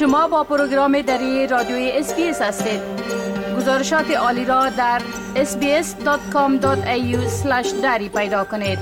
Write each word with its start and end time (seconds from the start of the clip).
شما 0.00 0.28
با 0.28 0.44
پروگرام 0.44 1.02
دری 1.02 1.46
رادیوی 1.46 1.90
SBS 1.94 2.42
هستید 2.42 2.80
گزارشات 3.56 4.10
عالی 4.10 4.44
را 4.44 4.68
در 4.68 5.02
sbs.com.au 5.34 6.66
دری 7.82 8.08
پیدا 8.08 8.44
کنید 8.44 8.78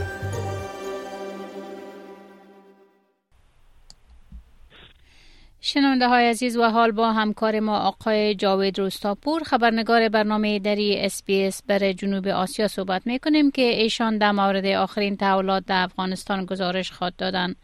شنونده 5.61 6.08
های 6.08 6.29
عزیز 6.29 6.57
و 6.57 6.62
حال 6.62 6.90
با 6.93 7.12
همکار 7.12 7.61
ما 7.61 7.79
آقای 7.79 8.35
جاوید 8.35 8.79
روستاپور 8.79 9.43
خبرنگار 9.43 10.08
برنامه 10.08 10.58
دری 10.58 10.96
SBS 10.96 11.62
بر 11.66 11.93
جنوب 11.93 12.29
آسیا 12.29 12.68
صحبت 12.68 13.07
می 13.07 13.18
کنیم 13.18 13.50
که 13.50 13.62
ایشان 13.62 14.18
در 14.18 14.32
مورد 14.32 14.66
آخرین 14.66 15.16
تحولات 15.16 15.64
در 15.66 15.82
افغانستان 15.82 16.44
گزارش 16.44 16.93
خواهد 16.93 17.17
دادن. 17.16 17.54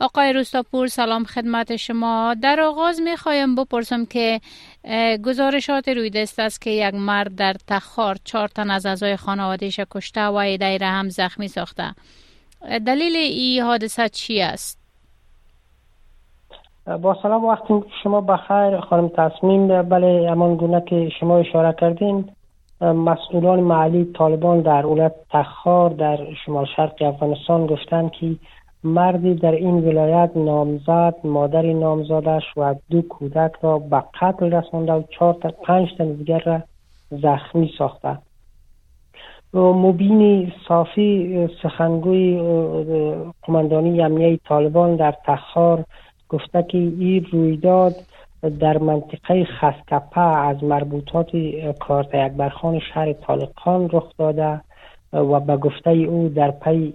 آقای 0.00 0.32
روستاپور 0.32 0.86
سلام 0.86 1.24
خدمت 1.24 1.76
شما. 1.76 2.34
در 2.42 2.60
آغاز 2.60 3.00
می 3.00 3.16
خوایم 3.16 3.54
بپرسم 3.54 4.04
که 4.04 4.40
گزارشات 5.24 5.88
روی 5.88 6.10
دست 6.10 6.38
است 6.38 6.60
که 6.60 6.70
یک 6.70 6.94
مرد 6.94 7.34
در 7.34 7.54
تخار 7.66 8.16
چهار 8.24 8.48
تن 8.48 8.70
از 8.70 8.86
اعضای 8.86 9.16
خانوادهش 9.16 9.80
کشته 9.90 10.24
و 10.26 10.34
ایده 10.34 10.78
هم 10.86 11.08
زخمی 11.08 11.48
ساخته. 11.48 11.94
دلیل 12.86 13.16
این 13.16 13.62
حادثه 13.62 14.08
چی 14.08 14.42
است؟ 14.42 14.80
با 17.02 17.16
سلام 17.22 17.44
وقتی 17.44 17.74
شما 18.02 18.20
بخیر 18.20 18.80
خانم 18.80 19.08
تصمیم. 19.08 19.82
بله 19.82 20.30
همان 20.30 20.56
گونه 20.56 20.82
که 20.86 21.08
شما 21.20 21.38
اشاره 21.38 21.74
کردین 21.80 22.30
مسئولان 22.80 23.60
محلی 23.60 24.12
طالبان 24.18 24.60
در 24.60 24.86
اولت 24.86 25.12
تخار 25.30 25.90
در 25.90 26.18
شمال 26.46 26.66
شرق 26.76 27.02
افغانستان 27.02 27.66
گفتند 27.66 28.10
که 28.10 28.36
مردی 28.84 29.34
در 29.34 29.52
این 29.52 29.74
ولایت 29.74 30.30
نامزد 30.36 31.14
مادر 31.24 31.72
نامزادش 31.72 32.42
و 32.56 32.74
دو 32.90 33.02
کودک 33.02 33.52
را 33.62 33.78
به 33.78 34.02
قتل 34.20 34.52
رسانده 34.52 34.92
و 34.92 35.02
چهار 35.02 35.34
تا 35.34 35.48
پنج 35.48 35.88
تن 35.98 36.12
دیگر 36.12 36.38
را 36.38 36.62
زخمی 37.10 37.72
ساخته. 37.78 38.18
مبین 39.54 40.52
صافی 40.68 41.48
سخنگوی 41.62 42.40
قماندانی 43.42 44.02
امنیه 44.02 44.36
طالبان 44.48 44.96
در 44.96 45.14
تخار 45.24 45.84
گفته 46.28 46.62
که 46.62 46.78
این 46.78 47.26
رویداد 47.32 47.94
در 48.60 48.78
منطقه 48.78 49.44
خسکپه 49.44 50.20
از 50.20 50.64
مربوطات 50.64 51.30
کارت 51.80 52.14
اکبرخان 52.14 52.80
شهر 52.94 53.12
طالقان 53.12 53.88
رخ 53.92 54.12
داده 54.18 54.60
و 55.12 55.40
به 55.40 55.56
گفته 55.56 55.90
او 55.90 56.28
در 56.28 56.50
پی 56.50 56.94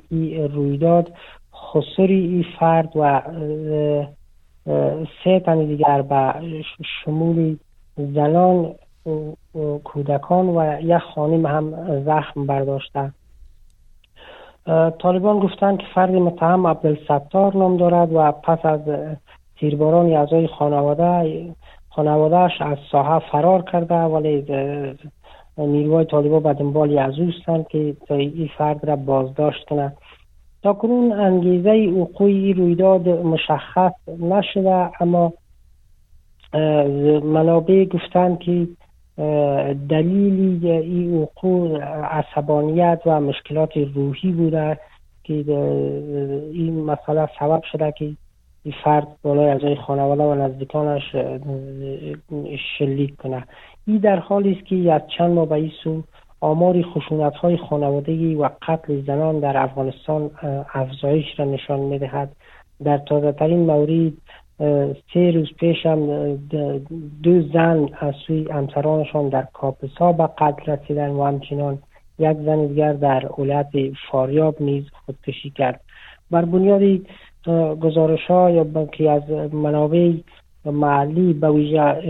رویداد 0.54 1.12
این 2.00 2.45
فرد 2.59 2.92
و 2.95 3.22
سه 5.23 5.40
تن 5.40 5.66
دیگر 5.66 6.02
به 6.02 6.34
شمول 7.04 7.58
زنان 7.98 8.76
کودکان 9.84 10.50
و 10.50 10.81
یک 10.81 10.98
خانم 10.98 11.46
هم 11.46 11.73
زخم 12.03 12.46
برداشته. 12.46 13.12
طالبان 15.00 15.40
گفتند 15.40 15.78
که 15.78 15.86
فرد 15.96 16.09
متهم 16.09 16.68
عبدالستار 16.68 17.58
نام 17.58 17.78
دارد 17.78 18.14
و 18.14 18.31
پس 18.31 18.66
از 18.66 18.81
تیرباران 19.59 20.14
اعضای 20.14 20.48
خانواده 20.48 21.56
خانوادهش 21.90 22.62
از 22.62 22.78
ساحه 22.92 23.20
فرار 23.31 23.62
کرده 23.62 23.96
ولی 23.96 24.46
نیروهای 25.58 26.06
طالبان 26.06 26.44
به 26.44 26.53
دنبال 26.53 26.98
از 26.98 27.14
که 27.70 27.96
تا 28.08 28.16
این 28.16 28.50
فرد 28.58 28.86
را 28.86 28.96
بازداشت 28.96 29.66
کنند 29.66 29.98
تا 30.66 30.74
کنون 30.74 31.12
انگیزه 31.12 32.00
وقوع 32.00 32.54
رویداد 32.54 33.10
مشخص 33.10 33.94
نشده 34.20 34.92
اما 35.02 35.34
منابع 37.24 37.86
گفتند 37.86 38.40
که 38.40 38.68
دلیلی 39.90 40.72
این 40.72 41.22
وقوع 41.22 41.80
عصبانیت 42.04 43.02
و 43.06 43.20
مشکلات 43.22 43.78
روحی 43.78 44.31
بوده 44.31 44.80
که 45.24 45.34
این 46.54 46.84
مسئله 46.84 47.30
سبب 47.40 47.62
شده 47.72 47.94
که 47.98 48.06
این 48.64 48.74
فرد 48.84 49.08
بالای 49.24 49.50
اعضای 49.50 49.75
خانواده 49.75 50.24
و 50.24 50.34
نزدیکانش 50.34 51.16
شلیک 52.78 53.16
کنه. 53.16 53.44
این 53.88 53.98
در 53.98 54.20
حالی 54.20 54.52
است 54.52 54.66
که 54.66 54.94
از 54.94 55.02
چند 55.18 55.31
ماه 55.31 55.50
به 55.50 55.72
سو 55.84 56.04
آمار 56.41 56.81
خشونت 56.81 57.35
های 57.35 57.57
خانوادگی 57.57 58.35
و 58.35 58.50
قتل 58.62 59.01
زنان 59.01 59.40
در 59.40 59.57
افغانستان 59.57 60.31
افزایش 60.73 61.25
را 61.38 61.46
نشان 61.46 61.79
می 61.79 62.00
دهد 62.00 62.35
در 62.84 62.97
تازه 62.97 63.31
ترین 63.31 63.59
مورد 63.59 64.13
سه 65.13 65.31
روز 65.31 65.53
پیش 65.59 65.85
هم 65.85 66.35
دو 67.24 67.41
زن 67.53 67.90
از 68.00 68.13
سوی 68.28 68.51
همسرانشان 68.51 69.29
در 69.29 69.47
کاپسا 69.53 70.12
به 70.12 70.29
قتل 70.38 70.72
رسیدن 70.72 71.09
و 71.09 71.24
همچنان 71.24 71.79
یک 72.19 72.38
زن 72.38 72.68
دیگر 72.68 72.94
در 72.94 73.25
اولت 73.25 73.72
فاریاب 74.12 74.62
نیز 74.62 74.84
خودکشی 75.06 75.50
کرد. 75.50 75.81
بر 76.31 76.45
بنیاد 76.45 77.01
گزارش 77.81 78.25
ها 78.28 78.51
یا 78.51 78.85
که 78.85 79.12
از 79.12 79.29
منابع 79.53 80.13
محلی 80.66 81.34
به 81.34 81.51
ویژه 81.51 82.01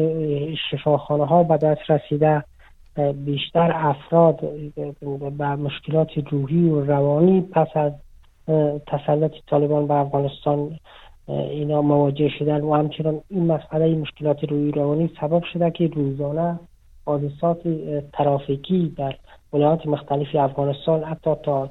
شفاخانه 0.72 1.26
ها 1.26 1.44
به 1.44 1.58
دست 1.58 1.92
رسیده 1.92 2.44
بیشتر 3.26 3.72
افراد 3.76 4.40
به 5.38 5.56
مشکلات 5.56 6.10
روحی 6.32 6.70
و 6.70 6.86
روانی 6.86 7.42
پس 7.42 7.68
از 7.76 7.92
تسلط 8.88 9.32
طالبان 9.48 9.88
به 9.88 9.94
افغانستان 9.94 10.80
اینا 11.28 11.82
مواجه 11.82 12.30
شدن 12.40 12.62
و 12.62 12.74
همچنان 12.74 13.22
این 13.30 13.46
مسئله 13.46 13.96
مشکلات 13.96 14.44
روحی 14.44 14.72
روانی 14.72 15.10
سبب 15.22 15.44
شده 15.54 15.72
که 15.72 15.88
روزانه 15.88 16.60
حادثات 17.06 17.58
ترافیکی 18.14 18.94
در 18.98 19.16
ولایات 19.54 19.88
مختلف 19.88 20.28
افغانستان 20.36 21.04
حتی 21.04 21.36
تا 21.44 21.70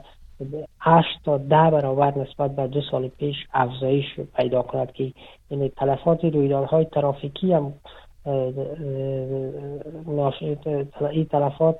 هشت 0.80 1.24
تا 1.24 1.38
ده 1.38 1.70
برابر 1.70 2.18
نسبت 2.18 2.56
به 2.56 2.66
دو 2.66 2.80
سال 2.90 3.08
پیش 3.08 3.36
افزایش 3.54 4.04
پیدا 4.36 4.62
کند 4.62 4.92
که 4.92 5.12
این 5.48 5.68
تلفات 5.76 6.24
رویدادهای 6.24 6.84
ترافیکی 6.84 7.52
هم 7.52 7.72
این 11.10 11.26
تلفات 11.30 11.78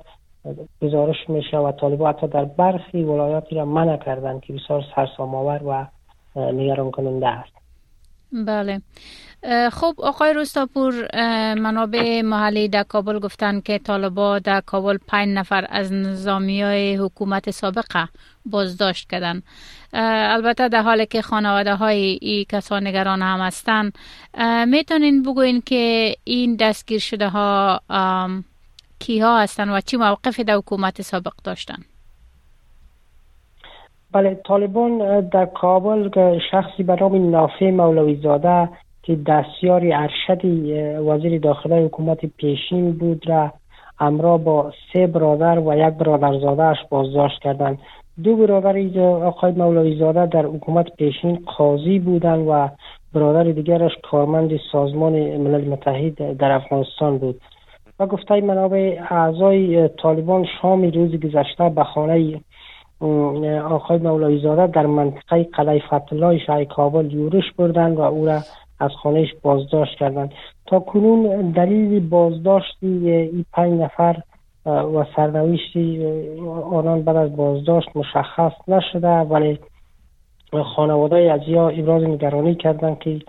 گزارش 0.81 1.29
میشه 1.29 1.57
و 1.57 1.71
طالبا 1.71 2.09
حتی 2.09 2.27
در 2.27 2.45
برخی 2.45 3.03
ولایاتی 3.03 3.55
را 3.55 3.65
منع 3.65 3.97
کردن 3.97 4.39
که 4.39 4.53
بسیار 4.53 4.83
سرسام 4.95 5.35
آور 5.35 5.61
و 5.63 5.87
نگران 6.35 6.91
کننده 6.91 7.27
است 7.27 7.53
بله 8.31 8.81
خب 9.71 9.93
آقای 9.97 10.33
روستاپور 10.33 10.93
منابع 11.55 12.21
محلی 12.21 12.67
در 12.67 12.83
کابل 12.83 13.19
گفتند 13.19 13.63
که 13.63 13.77
طالبا 13.79 14.39
در 14.39 14.61
کابل 14.61 14.97
پنج 15.07 15.29
نفر 15.29 15.65
از 15.69 15.93
نظامی 15.93 16.61
های 16.61 16.95
حکومت 16.95 17.51
سابقه 17.51 18.07
بازداشت 18.45 19.09
کردن. 19.09 19.41
البته 19.93 20.67
در 20.69 20.81
حالی 20.81 21.05
که 21.05 21.21
خانواده 21.21 21.75
های 21.75 22.19
ای 22.21 22.45
کسان 22.49 22.87
نگران 22.87 23.21
هم 23.21 23.39
هستند 23.39 23.97
می‌تونین 24.67 25.23
بگوین 25.23 25.61
که 25.61 26.13
این 26.23 26.55
دستگیر 26.55 26.99
شده 26.99 27.29
ها 27.29 27.81
کیها 28.99 29.39
هستند 29.39 29.69
و 29.69 29.81
چی 29.81 29.97
موقف 29.97 30.39
در 30.39 30.55
حکومت 30.55 31.01
سابق 31.01 31.33
داشتن؟ 31.43 31.77
بله 34.11 34.41
طالبان 34.47 35.21
در 35.29 35.45
کابل 35.45 36.09
شخصی 36.51 36.83
به 36.83 36.95
نام 37.01 37.29
نافع 37.31 37.71
مولوی 37.71 38.15
زاده 38.15 38.69
که 39.05 39.15
دستیار 39.15 39.81
ارشد 39.93 40.45
وزیر 41.07 41.39
داخله 41.39 41.85
حکومت 41.85 42.25
پیشین 42.25 42.91
بود 42.91 43.29
را 43.29 43.51
امرا 43.99 44.37
با 44.37 44.71
سه 44.93 45.07
برادر 45.07 45.59
و 45.59 45.73
یک 45.73 45.93
برادرزادهش 45.93 46.77
بازداشت 46.89 47.41
کردند. 47.41 47.77
دو 48.23 48.35
برادر 48.35 48.99
آقای 49.01 49.51
مولوی 49.51 49.99
زاده 49.99 50.25
در 50.25 50.45
حکومت 50.45 50.95
پیشین 50.95 51.39
قاضی 51.57 51.99
بودند 51.99 52.47
و 52.47 52.69
برادر 53.13 53.51
دیگرش 53.51 53.91
کارمند 54.11 54.59
سازمان 54.71 55.13
ملل 55.13 55.69
متحد 55.69 56.37
در 56.37 56.51
افغانستان 56.51 57.17
بود. 57.17 57.41
و 57.99 58.05
گفته 58.05 58.41
منابع 58.41 59.01
اعضای 59.09 59.87
طالبان 59.87 60.45
شام 60.61 60.81
روز 60.81 61.15
گذشته 61.15 61.69
به 61.69 61.83
خانه 61.83 62.41
آقای 63.69 63.97
مولوی 63.97 64.41
زاده 64.41 64.67
در 64.67 64.85
منطقه 64.85 65.43
قلعه 65.43 65.79
فتله 65.79 66.37
شهر 66.37 66.63
کابل 66.63 67.13
یورش 67.13 67.51
بردند 67.57 67.97
و 67.97 68.01
او 68.01 68.25
را 68.25 68.39
از 68.79 68.91
خانهش 68.91 69.33
بازداشت 69.41 69.97
کردند. 69.97 70.33
تا 70.65 70.79
کنون 70.79 71.51
دلیل 71.51 72.09
بازداشتی 72.09 73.09
این 73.11 73.45
پنج 73.53 73.81
نفر 73.81 74.21
و 74.65 75.05
سرنوشتی 75.15 76.05
آنان 76.71 77.01
بعد 77.01 77.15
از 77.15 77.35
بازداشت 77.35 77.89
مشخص 77.95 78.51
نشده 78.67 79.07
ولی 79.07 79.59
خانواده 80.75 81.41
یا 81.47 81.69
ابراز 81.69 82.03
نگرانی 82.03 82.55
کردند 82.55 82.99
که 82.99 83.19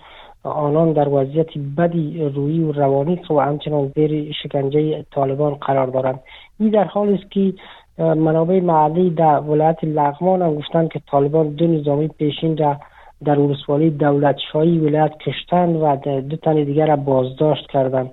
آنان 0.45 0.93
در 0.93 1.09
وضعیت 1.09 1.59
بدی 1.79 2.31
روی 2.35 2.61
و 2.61 2.73
روانی 2.73 3.21
و 3.31 3.41
همچنان 3.41 3.93
زیر 3.95 4.33
شکنجه 4.43 5.05
طالبان 5.11 5.55
قرار 5.55 5.87
دارند. 5.87 6.21
این 6.61 6.71
در 6.71 6.85
حال 6.85 7.15
است 7.15 7.31
که 7.31 7.53
منابع 7.99 8.61
محلی 8.61 9.11
در 9.11 9.41
ولایت 9.41 9.85
لغمان 9.85 10.43
هم 10.43 10.55
گفتند 10.55 10.89
که 10.89 11.01
طالبان 11.11 11.49
دو 11.49 11.67
نظامی 11.67 12.09
پیشین 12.09 12.57
را 12.57 12.77
در 13.27 13.39
ولسوالی 13.39 13.91
دولت 13.91 14.37
شاهی 14.53 14.79
ولایت 14.79 15.19
کشتن 15.19 15.69
و 15.69 15.97
دو 16.21 16.37
تن 16.37 16.55
دیگر 16.55 16.87
را 16.87 16.97
بازداشت 16.97 17.67
کردند. 17.67 18.11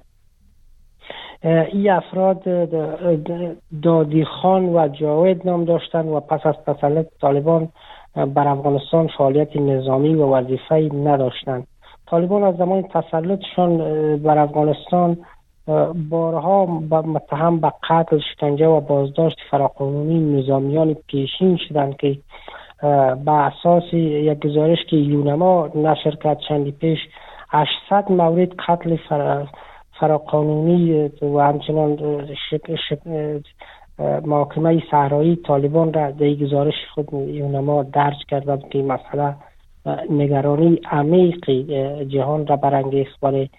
این 1.44 1.92
افراد 1.92 2.44
دادی 3.84 4.26
خان 4.26 4.66
و 4.66 4.88
جاوید 4.88 5.48
نام 5.48 5.66
داشتند 5.66 6.10
و 6.10 6.20
پس 6.20 6.46
از 6.46 6.56
تسلط 6.66 7.06
طالبان 7.22 7.70
بر 8.16 8.48
افغانستان 8.48 9.08
فعالیت 9.18 9.56
نظامی 9.56 10.16
و 10.16 10.26
وظیفه 10.26 10.90
نداشتند. 10.94 11.68
طالبان 12.08 12.44
از 12.44 12.56
زمان 12.56 12.82
تسلطشان 12.82 13.78
بر 14.18 14.38
افغانستان 14.38 15.18
بارها 16.10 16.66
متهم 16.90 17.60
به 17.60 17.72
قتل 17.90 18.20
شکنجه 18.20 18.68
و 18.68 18.82
بازداشت 18.82 19.38
فراقانونی 19.52 20.40
نظامیان 20.40 20.94
پیشین 20.94 21.58
شدند 21.68 21.98
که 21.98 22.18
به 23.26 23.32
اساس 23.32 23.94
یک 23.94 24.40
گزارش 24.40 24.78
که 24.90 24.96
یونما 24.96 25.70
نشر 25.76 26.16
کرد 26.16 26.40
چندی 26.50 26.72
پیش 26.72 27.00
800 27.50 28.12
مورد 28.12 28.56
قتل 28.56 28.98
فراقانونی 30.00 31.12
و 31.22 31.40
همچنان 31.40 31.98
محاکمه 34.26 34.84
صحرایی 34.92 35.36
طالبان 35.36 35.94
را 35.94 36.12
در 36.12 36.34
گزارش 36.34 36.74
خود 36.94 37.14
یونما 37.14 37.84
درج 37.84 38.26
کردند 38.30 38.70
که 38.70 38.84
مسئله 38.84 39.36
نگرانی 40.10 40.80
عمیق 40.92 41.50
جهان 42.04 42.48
را 42.48 42.56
برانگیخت 42.56 43.24
ولی 43.24 43.50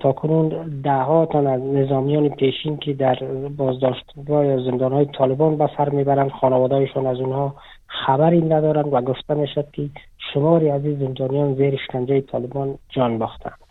تا 0.00 0.12
کنون 0.12 0.48
ده 0.84 1.02
ها 1.02 1.26
تن 1.26 1.46
از 1.46 1.60
نظامیان 1.60 2.28
پیشین 2.28 2.76
که 2.76 2.92
در 2.92 3.14
بازداشتگاه 3.56 4.46
یا 4.46 4.58
زندان 4.62 4.92
های 4.92 5.06
طالبان 5.06 5.56
به 5.56 5.70
سر 5.76 5.88
می‌برند 5.88 6.30
خانوادهایشان 6.30 7.06
از 7.06 7.20
اونها 7.20 7.54
خبری 7.86 8.40
ندارند 8.40 8.92
و 8.92 9.00
گفته 9.00 9.34
می‌شد 9.34 9.66
که 9.72 9.90
شماری 10.34 10.70
از 10.70 10.84
این 10.84 10.98
زندانیان 10.98 11.54
زیر 11.54 11.78
شکنجه 11.86 12.20
طالبان 12.20 12.78
جان 12.88 13.18
باختند 13.18 13.66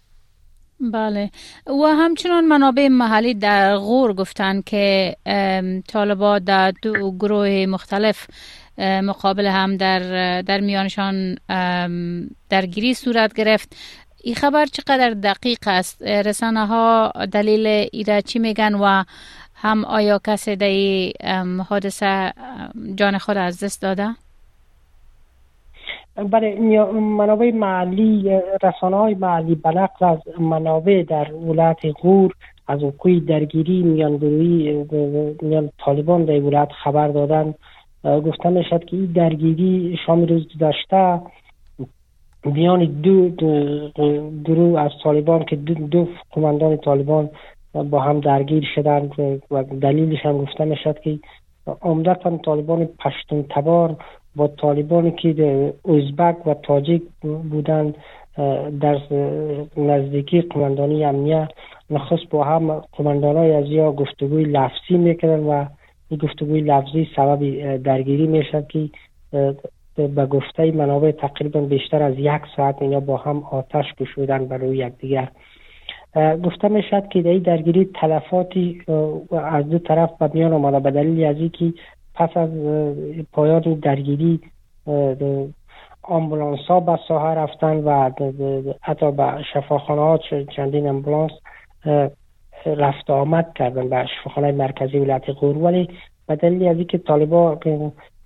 بله. 0.80 1.32
و 1.68 1.86
همچنان 1.86 2.46
منابع 2.46 2.88
محلی 2.88 3.34
در 3.34 3.78
غور 3.78 4.14
گفتند 4.14 4.64
که 4.64 5.16
طالبا 5.88 6.40
در 6.40 6.72
دو 6.82 7.12
گروه 7.12 7.66
مختلف 7.70 8.28
مقابل 8.78 9.46
هم 9.46 9.78
در 9.78 10.42
در 10.42 10.60
میانشان 10.60 11.36
درگیری 12.50 12.94
صورت 12.94 13.34
گرفت. 13.34 13.76
این 14.24 14.36
خبر 14.36 14.66
چقدر 14.66 15.10
دقیق 15.10 15.60
است؟ 15.68 16.02
رسانه 16.02 16.66
ها 16.66 17.12
دلیل 17.32 17.68
ایرا 17.68 18.22
چی 18.22 18.40
میگن 18.40 18.74
و 18.74 19.04
هم 19.66 19.86
آیا 19.86 20.20
کسی 20.28 20.56
در 20.56 21.44
حادثه 21.70 22.34
جان 22.96 23.18
خود 23.18 23.38
از 23.38 23.64
دست 23.64 23.82
داده؟ 23.82 24.08
بله 26.32 26.60
منابع 26.94 27.52
محلی 27.52 28.42
رسانه 28.64 28.98
های 28.98 29.16
محلی 29.16 29.56
بلق 29.56 30.04
از 30.04 30.20
منابع 30.40 31.04
در 31.04 31.34
ولایت 31.34 31.80
غور 32.02 32.34
از 32.68 32.84
وقوع 32.84 33.20
درگیری 33.20 33.84
میان 33.84 34.18
گروهی 34.18 34.86
میان 35.42 35.70
طالبان 35.86 36.26
در 36.26 36.40
ولایت 36.40 36.70
خبر 36.84 37.08
دادن 37.08 37.54
گفته 38.04 38.50
می‌شد 38.50 38.86
که 38.86 38.98
این 38.98 39.06
درگیری 39.06 40.00
شام 40.06 40.26
روز 40.26 40.48
گذشته 40.56 41.22
میان 42.46 42.86
دو, 42.86 43.30
گروه 44.44 44.80
از 44.82 44.92
طالبان 45.04 45.46
که 45.46 45.56
دو, 45.56 45.74
دو 45.74 46.08
قماندان 46.32 46.78
طالبان 46.78 47.30
با 47.84 48.00
هم 48.00 48.20
درگیر 48.20 48.66
شدند 48.76 49.12
و 49.52 49.64
دلیلش 49.64 50.26
هم 50.26 50.38
گفته 50.38 50.66
می‌شد 50.66 51.00
که 51.00 51.20
عمدتا 51.82 52.38
طالبان 52.38 52.86
پشتون 52.86 53.46
تبار 53.50 53.96
با 54.36 54.48
طالبانی 54.48 55.12
که 55.12 55.74
ازبک 55.86 56.48
و 56.48 56.54
تاجیک 56.54 57.04
بودند 57.50 57.96
در 58.82 58.98
نزدیکی 59.78 60.42
قماندانی 60.42 61.06
امنیه 61.06 61.48
نخست 61.90 62.30
با 62.30 62.44
هم 62.44 62.82
قماندان 62.98 63.38
های 63.38 63.52
از 63.52 63.66
یا 63.66 63.92
گفتگوی 63.92 64.44
لفظی 64.44 64.98
می‌کردن 64.98 65.40
و 65.44 65.66
این 66.10 66.20
گفتگوی 66.20 66.62
لفظی 66.62 67.08
سبب 67.16 67.78
درگیری 67.78 68.28
می‌شد 68.28 68.68
که 68.68 68.90
به 69.98 70.26
گفته 70.26 70.72
منابع 70.72 71.12
تقریبا 71.12 71.62
بیشتر 71.62 72.04
از 72.04 72.14
یک 72.18 72.42
ساعت 72.58 72.82
اینا 72.82 73.00
با 73.00 73.18
هم 73.18 73.44
آتش 73.52 73.86
گشودن 74.00 74.46
برای 74.46 74.78
یکدیگر. 74.78 75.28
گفته 76.16 76.68
می‌شد 76.68 77.08
که 77.08 77.22
در 77.22 77.38
درگیری 77.38 77.86
تلفاتی 77.86 78.82
از 79.32 79.70
دو 79.70 79.80
طرف 79.80 80.10
به 80.20 80.30
میان 80.34 80.54
آمده 80.54 80.80
به 80.80 80.92
دلیل 80.92 81.26
از 81.26 81.36
اینکه 81.38 81.74
پس 82.14 82.38
از 82.38 82.50
پایان 83.34 83.60
درگیری 83.60 84.40
آمبولانس 86.04 86.60
ها 86.60 86.80
به 86.80 87.00
ساحه 87.08 87.36
رفتن 87.36 87.76
و 87.76 88.12
حتی 88.82 89.12
به 89.12 89.44
شفاخانه 89.54 90.02
ها 90.02 90.20
چندین 90.56 90.88
امبولانس 90.88 91.32
رفت 92.66 93.10
آمد 93.10 93.54
کردن 93.56 93.90
به 93.90 94.06
شفاخانه 94.06 94.52
مرکزی 94.52 95.00
ولایت 95.00 95.30
غور 95.30 95.58
ولی 95.58 95.90
به 96.28 96.36
دلیل 96.36 96.68
از 96.68 96.78
اینکه 96.78 96.98
طالبا 96.98 97.60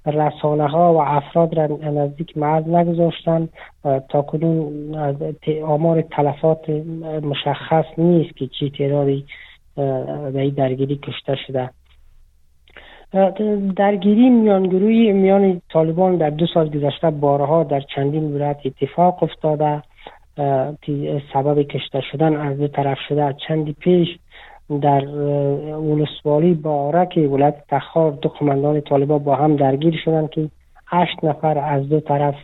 رسانه 0.06 0.68
ها 0.68 0.94
و 0.94 1.02
افراد 1.02 1.56
را 1.56 1.66
نزدیک 1.92 2.38
محل 2.38 2.76
نگذاشتن 2.76 3.50
تا 4.10 4.22
کنون 4.22 4.96
آمار 5.64 6.02
تلفات 6.02 6.70
مشخص 7.24 7.86
نیست 7.98 8.38
که 8.38 8.48
چی 8.48 8.70
تعدادی 8.70 9.26
به 10.34 10.42
این 10.42 10.54
درگیری 10.54 11.00
کشته 11.04 11.36
شده. 11.48 11.70
درگیری 13.76 14.30
میانگروی 14.30 15.12
میان 15.12 15.62
طالبان 15.72 16.18
در 16.18 16.30
دو 16.30 16.46
سال 16.54 16.70
گذشته 16.70 17.10
بارها 17.10 17.64
در 17.64 17.82
چندین 17.96 18.36
ولایت 18.36 18.58
اتفاق 18.66 19.24
افتاده. 19.24 19.82
که 20.82 21.22
سبب 21.34 21.62
کشته 21.62 22.02
شدن 22.12 22.36
از 22.36 22.58
دو 22.58 22.68
طرف 22.68 22.98
شده. 23.10 23.36
چندی 23.48 23.74
پیش 23.74 24.08
در 24.78 25.06
ولسوالی 25.76 26.54
بارک 26.54 27.18
ولایت 27.32 27.56
تخار 27.70 28.12
دو 28.12 28.30
قماندان 28.30 28.82
طالبان 28.82 29.20
با 29.20 29.36
هم 29.36 29.56
درگیر 29.56 29.96
شدند 30.06 30.30
که 30.30 30.50
هشت 30.88 31.24
نفر 31.24 31.58
از 31.58 31.90
دو 31.90 32.00
طرف 32.00 32.36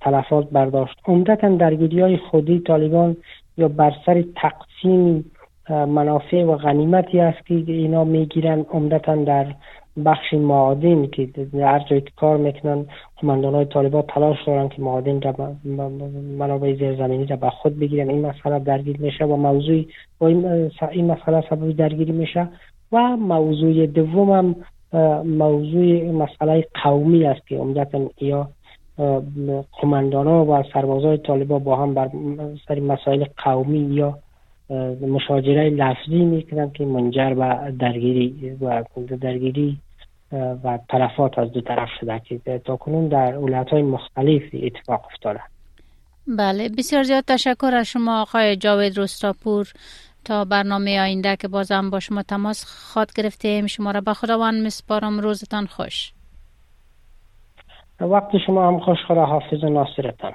تلفات 0.00 0.50
برداشت. 0.50 0.96
عمدتا 1.06 1.48
درگیری 1.48 2.00
های 2.00 2.16
خودی 2.16 2.60
طالبان 2.60 3.16
یا 3.56 3.68
بر 3.68 3.92
سر 4.06 4.24
تقسیم 4.36 5.24
منافع 5.70 6.44
و 6.44 6.56
غنیمتی 6.56 7.20
است 7.20 7.46
که 7.46 7.54
اینا 7.54 8.04
می‌گیرن. 8.04 8.66
عمدتا 8.72 9.16
در 9.16 9.46
بخش 10.04 10.34
معادن 10.34 11.06
که 11.06 11.28
هر 11.54 11.78
جایی 11.78 12.00
که 12.00 12.10
کار 12.16 12.36
می‌کنن 12.36 12.86
قماندان 13.20 13.54
های 13.54 13.64
طالبان 13.64 14.02
تلاش 14.02 14.36
دارن 14.46 14.68
که 14.68 14.82
معادن 14.82 15.20
را 15.20 15.52
منابع 16.38 16.74
زیرزمینی 16.74 17.26
را 17.26 17.36
به 17.36 17.50
خود 17.50 17.78
بگیرن. 17.78 18.10
این 18.10 18.26
مسئله 18.26 18.58
درگیر 18.58 19.00
میشه 19.00 19.24
و 19.24 19.36
موضوع 19.36 19.84
و 20.20 20.24
این 20.90 21.06
مسئله 21.12 21.44
سبب 21.50 21.72
درگیری 21.76 22.12
میشه. 22.12 22.48
و 22.92 23.16
موضوع 23.16 23.86
دوم 23.86 24.30
هم 24.30 24.56
موضوع 25.24 26.10
مسئله 26.10 26.64
قومی 26.84 27.24
است 27.24 27.46
که 27.46 27.56
عمدتا 27.56 28.00
یا 28.20 28.48
قماندان 29.80 30.26
ها 30.26 30.44
و 30.44 30.62
سربازای 30.72 31.18
طالبان 31.18 31.64
با 31.64 31.76
هم 31.76 31.94
بر 31.94 32.08
سر 32.68 32.80
مسائل 32.80 33.24
قومی 33.44 33.78
یا 33.78 34.18
مشاجره 35.08 35.70
لفظی 35.70 36.24
می‌کنن 36.24 36.70
که 36.70 36.84
منجر 36.84 37.34
به 37.34 37.72
درگیری 37.78 38.56
و 38.60 38.84
درگیری 39.20 39.76
و 40.32 40.78
تلفات 40.88 41.38
از 41.38 41.52
دو 41.52 41.60
طرف 41.60 41.88
شده 42.00 42.20
که 42.24 42.58
تا 42.64 42.76
کنون 42.76 43.08
در 43.08 43.34
اولت 43.34 43.68
های 43.68 43.82
مختلف 43.82 44.42
اتفاق 44.52 45.06
افتاده. 45.12 45.40
بله 46.26 46.68
بسیار 46.68 47.02
زیاد 47.02 47.24
تشکر 47.24 47.74
از 47.74 47.86
شما 47.86 48.20
آقای 48.20 48.56
جاوید 48.56 48.98
رستاپور 48.98 49.72
تا 50.24 50.44
برنامه 50.44 51.00
آینده 51.00 51.36
که 51.36 51.48
بازم 51.48 51.90
با 51.90 52.00
شما 52.00 52.22
تماس 52.22 52.64
خواد 52.64 53.12
گرفتیم. 53.12 53.66
شما 53.66 53.90
را 53.90 54.00
به 54.00 54.14
خداوند 54.14 54.66
مسپارم. 54.66 55.20
روزتان 55.20 55.66
خوش. 55.66 56.12
وقت 58.00 58.30
شما 58.46 58.68
هم 58.68 58.80
خوش. 58.80 58.98
خدا 59.08 59.26
حافظ 59.26 59.64
ناصرتان. 59.64 60.32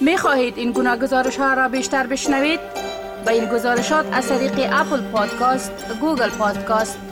می 0.00 0.16
خواهید 0.16 0.58
این 0.58 0.72
گناه 0.72 0.96
گزارش 0.96 1.38
ها 1.38 1.54
را 1.54 1.68
بیشتر 1.68 2.06
بشنوید؟ 2.06 2.60
با 3.26 3.32
این 3.32 3.44
گزارشات 3.44 4.06
از 4.12 4.28
طریق 4.28 4.52
اپل 4.72 5.12
پادکاست، 5.12 6.00
گوگل 6.00 6.30
پادکاست، 6.38 7.11